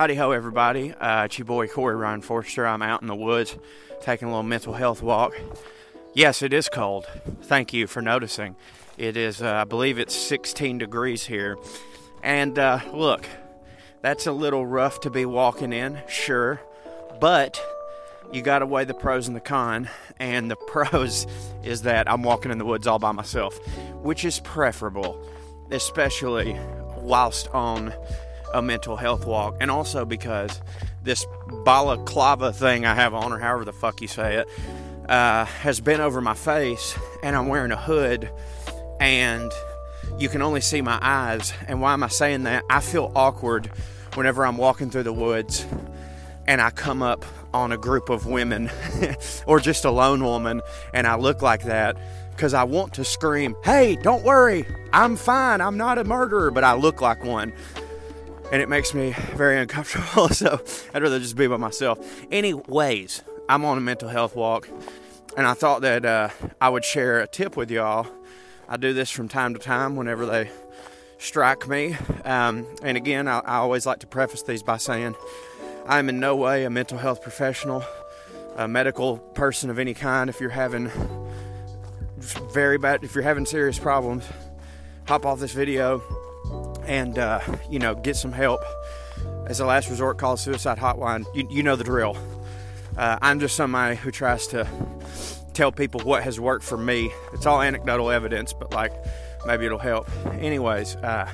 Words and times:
Howdy 0.00 0.14
ho, 0.14 0.30
everybody. 0.30 0.94
Uh, 0.94 1.26
it's 1.26 1.38
your 1.38 1.44
boy 1.44 1.68
Corey 1.68 1.94
Ryan 1.94 2.22
Forrester. 2.22 2.66
I'm 2.66 2.80
out 2.80 3.02
in 3.02 3.06
the 3.06 3.14
woods 3.14 3.58
taking 4.00 4.28
a 4.28 4.30
little 4.30 4.42
mental 4.42 4.72
health 4.72 5.02
walk. 5.02 5.38
Yes, 6.14 6.40
it 6.40 6.54
is 6.54 6.70
cold. 6.70 7.06
Thank 7.42 7.74
you 7.74 7.86
for 7.86 8.00
noticing. 8.00 8.56
It 8.96 9.18
is, 9.18 9.42
uh, 9.42 9.52
I 9.52 9.64
believe 9.64 9.98
it's 9.98 10.14
16 10.14 10.78
degrees 10.78 11.26
here. 11.26 11.58
And 12.22 12.58
uh, 12.58 12.80
look, 12.94 13.26
that's 14.00 14.26
a 14.26 14.32
little 14.32 14.64
rough 14.64 15.00
to 15.00 15.10
be 15.10 15.26
walking 15.26 15.74
in, 15.74 16.00
sure. 16.08 16.62
But 17.20 17.62
you 18.32 18.40
got 18.40 18.60
to 18.60 18.66
weigh 18.66 18.84
the 18.84 18.94
pros 18.94 19.28
and 19.28 19.36
the 19.36 19.40
con. 19.40 19.90
And 20.18 20.50
the 20.50 20.56
pros 20.66 21.26
is 21.62 21.82
that 21.82 22.10
I'm 22.10 22.22
walking 22.22 22.50
in 22.50 22.56
the 22.56 22.64
woods 22.64 22.86
all 22.86 22.98
by 22.98 23.12
myself, 23.12 23.54
which 23.96 24.24
is 24.24 24.40
preferable, 24.40 25.22
especially 25.70 26.58
whilst 26.96 27.48
on 27.48 27.92
a 28.54 28.62
mental 28.62 28.96
health 28.96 29.26
walk. 29.26 29.56
And 29.60 29.70
also 29.70 30.04
because 30.04 30.60
this 31.02 31.26
balaclava 31.64 32.52
thing 32.52 32.86
I 32.86 32.94
have 32.94 33.14
on, 33.14 33.32
or 33.32 33.38
however 33.38 33.64
the 33.64 33.72
fuck 33.72 34.00
you 34.00 34.08
say 34.08 34.36
it, 34.36 34.48
uh, 35.08 35.44
has 35.44 35.80
been 35.80 36.00
over 36.00 36.20
my 36.20 36.34
face, 36.34 36.96
and 37.22 37.34
I'm 37.34 37.48
wearing 37.48 37.72
a 37.72 37.76
hood, 37.76 38.30
and 39.00 39.50
you 40.18 40.28
can 40.28 40.42
only 40.42 40.60
see 40.60 40.82
my 40.82 40.98
eyes. 41.00 41.52
And 41.66 41.80
why 41.80 41.92
am 41.92 42.02
I 42.02 42.08
saying 42.08 42.44
that? 42.44 42.64
I 42.70 42.80
feel 42.80 43.10
awkward 43.16 43.66
whenever 44.14 44.44
I'm 44.44 44.56
walking 44.56 44.90
through 44.90 45.04
the 45.04 45.12
woods 45.12 45.66
and 46.46 46.60
I 46.60 46.70
come 46.70 47.02
up 47.02 47.24
on 47.54 47.72
a 47.72 47.78
group 47.78 48.08
of 48.08 48.26
women 48.26 48.70
or 49.46 49.60
just 49.60 49.84
a 49.84 49.90
lone 49.90 50.24
woman 50.24 50.62
and 50.92 51.06
I 51.06 51.16
look 51.16 51.42
like 51.42 51.64
that 51.64 51.96
because 52.30 52.54
I 52.54 52.64
want 52.64 52.94
to 52.94 53.04
scream, 53.04 53.54
Hey, 53.64 53.96
don't 53.96 54.24
worry, 54.24 54.64
I'm 54.92 55.16
fine, 55.16 55.60
I'm 55.60 55.76
not 55.76 55.98
a 55.98 56.04
murderer, 56.04 56.50
but 56.50 56.64
I 56.64 56.74
look 56.74 57.00
like 57.00 57.22
one. 57.24 57.52
And 58.52 58.60
it 58.60 58.68
makes 58.68 58.94
me 58.94 59.14
very 59.34 59.58
uncomfortable, 59.58 60.28
so 60.30 60.60
I'd 60.92 61.02
rather 61.02 61.20
just 61.20 61.36
be 61.36 61.46
by 61.46 61.56
myself. 61.56 61.98
Anyways, 62.32 63.22
I'm 63.48 63.64
on 63.64 63.78
a 63.78 63.80
mental 63.80 64.08
health 64.08 64.34
walk, 64.34 64.68
and 65.36 65.46
I 65.46 65.54
thought 65.54 65.82
that 65.82 66.04
uh, 66.04 66.30
I 66.60 66.68
would 66.68 66.84
share 66.84 67.20
a 67.20 67.28
tip 67.28 67.56
with 67.56 67.70
y'all. 67.70 68.08
I 68.68 68.76
do 68.76 68.92
this 68.92 69.10
from 69.10 69.28
time 69.28 69.54
to 69.54 69.60
time 69.60 69.94
whenever 69.94 70.26
they 70.26 70.50
strike 71.18 71.68
me. 71.68 71.96
Um, 72.24 72.66
and 72.82 72.96
again, 72.96 73.28
I, 73.28 73.38
I 73.40 73.56
always 73.56 73.86
like 73.86 74.00
to 74.00 74.06
preface 74.06 74.42
these 74.42 74.62
by 74.62 74.78
saying, 74.78 75.14
I'm 75.86 76.08
in 76.08 76.18
no 76.18 76.34
way 76.34 76.64
a 76.64 76.70
mental 76.70 76.98
health 76.98 77.22
professional, 77.22 77.84
a 78.56 78.66
medical 78.66 79.18
person 79.18 79.70
of 79.70 79.78
any 79.78 79.94
kind. 79.94 80.28
If 80.28 80.40
you're 80.40 80.50
having 80.50 80.90
very 82.52 82.78
bad, 82.78 83.04
if 83.04 83.14
you're 83.14 83.24
having 83.24 83.46
serious 83.46 83.78
problems, 83.78 84.24
hop 85.06 85.24
off 85.24 85.40
this 85.40 85.52
video 85.52 86.02
and 86.86 87.18
uh, 87.18 87.40
you 87.68 87.78
know 87.78 87.94
get 87.94 88.16
some 88.16 88.32
help. 88.32 88.62
As 89.46 89.60
a 89.60 89.66
last 89.66 89.90
resort, 89.90 90.18
call 90.18 90.36
suicide 90.36 90.78
hotline. 90.78 91.24
You, 91.34 91.46
you 91.50 91.62
know 91.62 91.76
the 91.76 91.84
drill. 91.84 92.16
Uh, 92.96 93.18
I'm 93.20 93.40
just 93.40 93.56
somebody 93.56 93.96
who 93.96 94.10
tries 94.10 94.46
to 94.48 94.66
tell 95.54 95.72
people 95.72 96.00
what 96.02 96.22
has 96.22 96.38
worked 96.38 96.64
for 96.64 96.76
me. 96.76 97.12
It's 97.32 97.46
all 97.46 97.60
anecdotal 97.60 98.10
evidence, 98.10 98.52
but 98.52 98.72
like 98.72 98.92
maybe 99.46 99.66
it'll 99.66 99.78
help. 99.78 100.08
Anyways, 100.34 100.96
uh, 100.96 101.28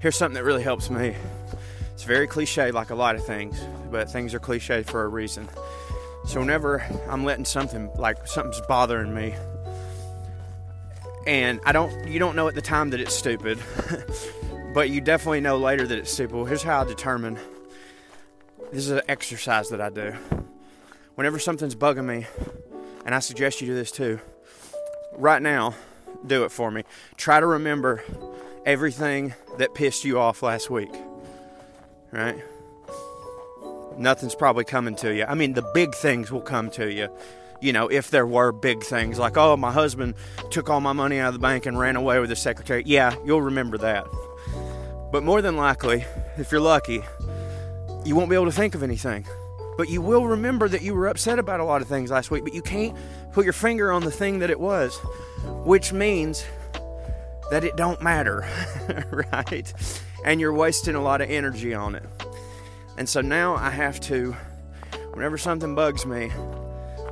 here's 0.00 0.16
something 0.16 0.34
that 0.34 0.44
really 0.44 0.62
helps 0.62 0.90
me. 0.90 1.14
It's 1.92 2.04
very 2.04 2.26
cliche, 2.26 2.70
like 2.70 2.90
a 2.90 2.94
lot 2.94 3.16
of 3.16 3.24
things, 3.24 3.60
but 3.90 4.10
things 4.10 4.34
are 4.34 4.38
cliche 4.38 4.82
for 4.84 5.02
a 5.04 5.08
reason. 5.08 5.48
So 6.26 6.40
whenever 6.40 6.84
I'm 7.08 7.24
letting 7.24 7.44
something 7.44 7.90
like 7.96 8.26
something's 8.26 8.60
bothering 8.68 9.14
me, 9.14 9.34
and 11.26 11.60
I 11.64 11.72
don't, 11.72 12.06
you 12.06 12.18
don't 12.18 12.36
know 12.36 12.48
at 12.48 12.54
the 12.54 12.62
time 12.62 12.90
that 12.90 13.00
it's 13.00 13.14
stupid, 13.14 13.58
but 14.74 14.90
you 14.90 15.00
definitely 15.00 15.40
know 15.40 15.58
later 15.58 15.86
that 15.86 15.98
it's. 15.98 16.18
Well, 16.18 16.44
here's 16.44 16.62
how 16.62 16.82
I 16.82 16.84
determine. 16.84 17.38
This 18.72 18.84
is 18.84 18.90
an 18.90 19.02
exercise 19.08 19.70
that 19.70 19.80
I 19.80 19.90
do. 19.90 20.14
Whenever 21.14 21.38
something's 21.38 21.74
bugging 21.74 22.04
me, 22.04 22.26
and 23.04 23.14
I 23.14 23.18
suggest 23.18 23.60
you 23.60 23.66
do 23.66 23.74
this 23.74 23.90
too. 23.90 24.20
Right 25.14 25.42
now, 25.42 25.74
do 26.26 26.44
it 26.44 26.52
for 26.52 26.70
me. 26.70 26.84
Try 27.16 27.40
to 27.40 27.46
remember 27.46 28.02
everything 28.66 29.34
that 29.56 29.74
pissed 29.74 30.04
you 30.04 30.18
off 30.18 30.42
last 30.42 30.70
week 30.70 30.94
right? 32.10 32.36
Nothing's 33.96 34.34
probably 34.34 34.64
coming 34.64 34.94
to 34.96 35.14
you. 35.14 35.24
I 35.24 35.34
mean, 35.34 35.54
the 35.54 35.68
big 35.74 35.94
things 35.94 36.30
will 36.30 36.40
come 36.40 36.70
to 36.72 36.92
you. 36.92 37.08
You 37.60 37.72
know, 37.72 37.88
if 37.88 38.10
there 38.10 38.26
were 38.26 38.52
big 38.52 38.84
things 38.84 39.18
like, 39.18 39.36
oh, 39.36 39.56
my 39.56 39.72
husband 39.72 40.14
took 40.50 40.70
all 40.70 40.80
my 40.80 40.92
money 40.92 41.18
out 41.18 41.28
of 41.28 41.34
the 41.34 41.40
bank 41.40 41.66
and 41.66 41.78
ran 41.78 41.96
away 41.96 42.20
with 42.20 42.30
the 42.30 42.36
secretary. 42.36 42.84
Yeah, 42.86 43.16
you'll 43.24 43.42
remember 43.42 43.78
that. 43.78 44.06
But 45.10 45.22
more 45.22 45.40
than 45.42 45.56
likely, 45.56 46.04
if 46.36 46.52
you're 46.52 46.60
lucky, 46.60 47.02
you 48.04 48.14
won't 48.14 48.30
be 48.30 48.36
able 48.36 48.46
to 48.46 48.52
think 48.52 48.74
of 48.74 48.82
anything. 48.82 49.26
But 49.76 49.88
you 49.88 50.02
will 50.02 50.26
remember 50.26 50.68
that 50.68 50.82
you 50.82 50.94
were 50.94 51.06
upset 51.06 51.38
about 51.38 51.60
a 51.60 51.64
lot 51.64 51.82
of 51.82 51.88
things 51.88 52.10
last 52.10 52.30
week, 52.30 52.44
but 52.44 52.52
you 52.52 52.62
can't 52.62 52.96
put 53.32 53.44
your 53.44 53.52
finger 53.52 53.92
on 53.92 54.02
the 54.02 54.10
thing 54.10 54.40
that 54.40 54.50
it 54.50 54.58
was, 54.58 54.96
which 55.64 55.92
means 55.92 56.44
that 57.50 57.64
it 57.64 57.76
don't 57.76 58.02
matter, 58.02 58.46
right? 59.32 59.72
and 60.24 60.40
you're 60.40 60.52
wasting 60.52 60.94
a 60.94 61.00
lot 61.00 61.20
of 61.20 61.30
energy 61.30 61.74
on 61.74 61.94
it. 61.94 62.02
And 62.96 63.08
so 63.08 63.20
now 63.20 63.54
I 63.54 63.70
have 63.70 64.00
to, 64.02 64.36
whenever 65.12 65.38
something 65.38 65.74
bugs 65.74 66.04
me, 66.04 66.32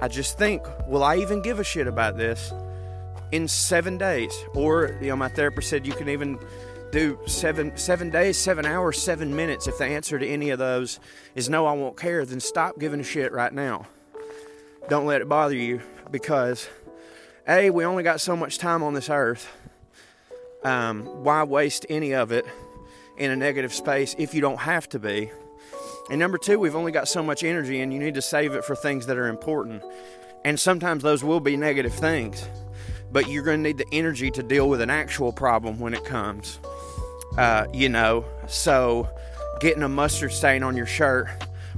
I 0.00 0.08
just 0.08 0.38
think, 0.38 0.62
will 0.86 1.02
I 1.02 1.16
even 1.16 1.42
give 1.42 1.58
a 1.60 1.64
shit 1.64 1.86
about 1.86 2.16
this 2.16 2.52
in 3.32 3.48
seven 3.48 3.98
days? 3.98 4.32
Or, 4.54 4.98
you 5.00 5.08
know, 5.08 5.16
my 5.16 5.28
therapist 5.28 5.70
said 5.70 5.86
you 5.86 5.92
can 5.92 6.08
even 6.08 6.38
do 6.90 7.18
seven 7.26 7.76
seven 7.76 8.10
days, 8.10 8.36
seven 8.36 8.64
hours, 8.64 9.00
seven 9.00 9.34
minutes. 9.34 9.66
If 9.66 9.78
the 9.78 9.84
answer 9.84 10.18
to 10.18 10.26
any 10.26 10.50
of 10.50 10.58
those 10.58 11.00
is 11.34 11.48
no, 11.48 11.66
I 11.66 11.72
won't 11.72 11.96
care, 11.96 12.24
then 12.24 12.40
stop 12.40 12.78
giving 12.78 13.00
a 13.00 13.04
shit 13.04 13.32
right 13.32 13.52
now. 13.52 13.86
Don't 14.88 15.06
let 15.06 15.20
it 15.20 15.28
bother 15.28 15.54
you 15.54 15.82
because 16.10 16.68
A, 17.46 17.70
we 17.70 17.84
only 17.84 18.02
got 18.02 18.20
so 18.20 18.34
much 18.34 18.58
time 18.58 18.82
on 18.82 18.94
this 18.94 19.10
earth. 19.10 19.50
Um, 20.64 21.04
why 21.22 21.44
waste 21.44 21.86
any 21.88 22.14
of 22.14 22.32
it 22.32 22.44
in 23.18 23.30
a 23.30 23.36
negative 23.36 23.74
space 23.74 24.14
if 24.18 24.32
you 24.32 24.40
don't 24.40 24.60
have 24.60 24.88
to 24.90 24.98
be. 24.98 25.30
And 26.10 26.18
number 26.18 26.38
two, 26.38 26.58
we've 26.58 26.76
only 26.76 26.92
got 26.92 27.08
so 27.08 27.22
much 27.22 27.44
energy 27.44 27.80
and 27.80 27.92
you 27.92 27.98
need 27.98 28.14
to 28.14 28.22
save 28.22 28.54
it 28.54 28.64
for 28.64 28.74
things 28.74 29.06
that 29.06 29.18
are 29.18 29.28
important. 29.28 29.82
And 30.44 30.58
sometimes 30.58 31.02
those 31.02 31.22
will 31.22 31.40
be 31.40 31.56
negative 31.56 31.92
things, 31.92 32.48
but 33.10 33.28
you're 33.28 33.42
going 33.42 33.58
to 33.58 33.62
need 33.62 33.78
the 33.78 33.88
energy 33.92 34.30
to 34.30 34.42
deal 34.42 34.68
with 34.68 34.80
an 34.80 34.88
actual 34.88 35.32
problem 35.32 35.78
when 35.78 35.92
it 35.92 36.04
comes. 36.04 36.60
Uh, 37.38 37.68
you 37.72 37.88
know, 37.88 38.24
so 38.48 39.08
getting 39.60 39.84
a 39.84 39.88
mustard 39.88 40.32
stain 40.32 40.64
on 40.64 40.76
your 40.76 40.86
shirt 40.86 41.28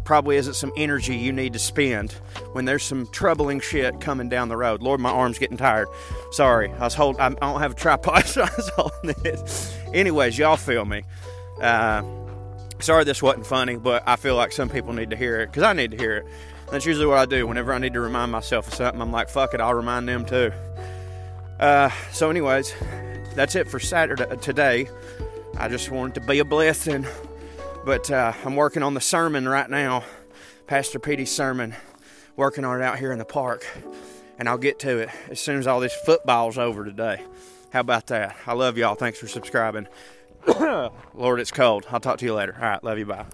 probably 0.04 0.36
isn't 0.36 0.54
some 0.54 0.72
energy 0.74 1.14
you 1.14 1.32
need 1.32 1.52
to 1.52 1.58
spend 1.58 2.12
when 2.52 2.64
there's 2.64 2.82
some 2.82 3.06
troubling 3.12 3.60
shit 3.60 4.00
coming 4.00 4.30
down 4.30 4.48
the 4.48 4.56
road. 4.56 4.80
Lord, 4.80 5.00
my 5.00 5.10
arm's 5.10 5.38
getting 5.38 5.58
tired. 5.58 5.86
Sorry, 6.32 6.72
I 6.72 6.84
was 6.84 6.94
holding. 6.94 7.20
I 7.20 7.28
don't 7.28 7.60
have 7.60 7.72
a 7.72 7.74
tripod, 7.74 8.24
so 8.26 8.42
I 8.42 8.50
was 8.56 8.70
holding 8.70 9.14
it. 9.22 9.74
Anyways, 9.92 10.38
y'all 10.38 10.56
feel 10.56 10.86
me. 10.86 11.02
Uh, 11.60 12.02
sorry 12.78 13.04
this 13.04 13.22
wasn't 13.22 13.46
funny, 13.46 13.76
but 13.76 14.02
I 14.06 14.16
feel 14.16 14.36
like 14.36 14.52
some 14.52 14.70
people 14.70 14.94
need 14.94 15.10
to 15.10 15.16
hear 15.16 15.40
it 15.40 15.48
because 15.48 15.62
I 15.62 15.74
need 15.74 15.90
to 15.90 15.98
hear 15.98 16.16
it. 16.16 16.26
That's 16.70 16.86
usually 16.86 17.06
what 17.06 17.18
I 17.18 17.26
do 17.26 17.46
whenever 17.46 17.74
I 17.74 17.78
need 17.78 17.92
to 17.92 18.00
remind 18.00 18.32
myself 18.32 18.66
of 18.68 18.74
something. 18.74 19.02
I'm 19.02 19.12
like, 19.12 19.28
fuck 19.28 19.52
it, 19.52 19.60
I'll 19.60 19.74
remind 19.74 20.08
them 20.08 20.24
too. 20.24 20.52
Uh, 21.58 21.90
so, 22.12 22.30
anyways, 22.30 22.72
that's 23.34 23.54
it 23.54 23.68
for 23.68 23.78
Saturday 23.78 24.24
today. 24.38 24.88
I 25.60 25.68
just 25.68 25.90
wanted 25.90 26.14
to 26.14 26.22
be 26.22 26.38
a 26.38 26.44
blessing, 26.44 27.06
but 27.84 28.10
uh, 28.10 28.32
I'm 28.46 28.56
working 28.56 28.82
on 28.82 28.94
the 28.94 29.00
sermon 29.00 29.46
right 29.46 29.68
now, 29.68 30.04
Pastor 30.66 30.98
Petey's 30.98 31.30
sermon. 31.30 31.74
Working 32.34 32.64
on 32.64 32.80
it 32.80 32.82
out 32.82 32.98
here 32.98 33.12
in 33.12 33.18
the 33.18 33.26
park, 33.26 33.66
and 34.38 34.48
I'll 34.48 34.56
get 34.56 34.78
to 34.78 34.96
it 35.00 35.10
as 35.28 35.38
soon 35.38 35.58
as 35.58 35.66
all 35.66 35.78
this 35.78 35.94
football's 36.06 36.56
over 36.56 36.82
today. 36.82 37.22
How 37.74 37.80
about 37.80 38.06
that? 38.06 38.36
I 38.46 38.54
love 38.54 38.78
y'all. 38.78 38.94
Thanks 38.94 39.18
for 39.18 39.28
subscribing. 39.28 39.86
Lord, 41.14 41.40
it's 41.40 41.52
cold. 41.52 41.86
I'll 41.90 42.00
talk 42.00 42.16
to 42.20 42.24
you 42.24 42.32
later. 42.32 42.56
All 42.56 42.66
right. 42.66 42.82
Love 42.82 42.98
you. 42.98 43.04
Bye. 43.04 43.26